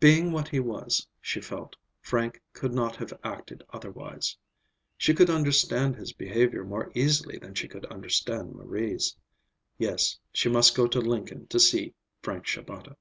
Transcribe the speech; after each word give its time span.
Being 0.00 0.32
what 0.32 0.48
he 0.48 0.60
was, 0.60 1.08
she 1.18 1.40
felt, 1.40 1.76
Frank 2.02 2.42
could 2.52 2.74
not 2.74 2.94
have 2.96 3.18
acted 3.24 3.62
otherwise. 3.70 4.36
She 4.98 5.14
could 5.14 5.30
understand 5.30 5.96
his 5.96 6.12
behavior 6.12 6.62
more 6.62 6.92
easily 6.94 7.38
than 7.38 7.54
she 7.54 7.68
could 7.68 7.86
understand 7.86 8.52
Marie's. 8.52 9.16
Yes, 9.78 10.18
she 10.30 10.50
must 10.50 10.76
go 10.76 10.86
to 10.88 11.00
Lincoln 11.00 11.46
to 11.46 11.58
see 11.58 11.94
Frank 12.20 12.44
Shabata. 12.44 12.96